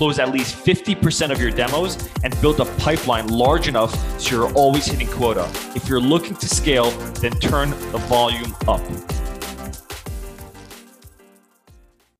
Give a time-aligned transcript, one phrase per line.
[0.00, 4.52] close at least 50% of your demos, and build a pipeline large enough so you're
[4.54, 5.46] always hitting quota.
[5.76, 8.80] If you're looking to scale, then turn the volume up.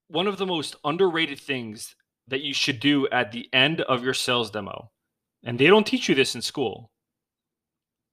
[0.08, 1.96] One of the most underrated things
[2.28, 4.90] that you should do at the end of your sales demo,
[5.42, 6.90] and they don't teach you this in school,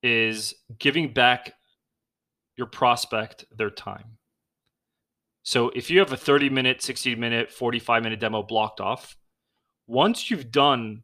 [0.01, 1.55] is giving back
[2.55, 4.17] your prospect their time.
[5.43, 9.17] So if you have a 30 minute, 60 minute, 45 minute demo blocked off,
[9.87, 11.03] once you've done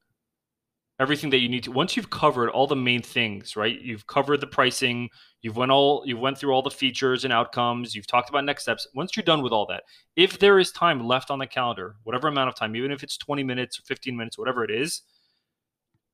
[1.00, 3.82] everything that you need to once you've covered all the main things right?
[3.82, 5.10] You've covered the pricing
[5.42, 8.64] you've went all you've went through all the features and outcomes you've talked about next
[8.64, 8.88] steps.
[8.94, 9.84] Once you're done with all that
[10.16, 13.18] if there is time left on the calendar whatever amount of time even if it's
[13.18, 15.02] 20 minutes or 15 minutes whatever it is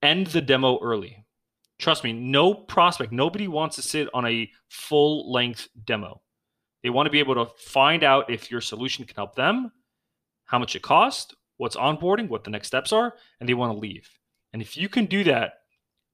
[0.02, 1.26] end the demo early.
[1.78, 6.22] Trust me no prospect nobody wants to sit on a full length demo.
[6.84, 9.72] They want to be able to find out if your solution can help them
[10.46, 13.78] how much it costs what's onboarding what the next steps are and they want to
[13.78, 14.10] leave
[14.54, 15.54] and if you can do that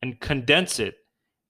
[0.02, 0.96] and condense it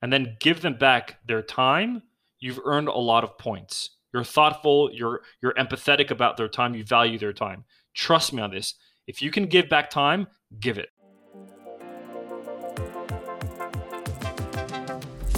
[0.01, 2.03] and then give them back their time,
[2.39, 3.91] you've earned a lot of points.
[4.13, 7.65] You're thoughtful, you're you're empathetic about their time, you value their time.
[7.93, 8.75] Trust me on this.
[9.07, 10.27] If you can give back time,
[10.59, 10.89] give it.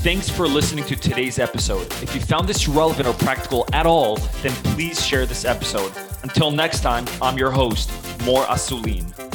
[0.01, 1.85] Thanks for listening to today's episode.
[2.03, 5.91] If you found this relevant or practical at all, then please share this episode.
[6.23, 7.89] Until next time, I'm your host,
[8.27, 9.26] Mor Asulin.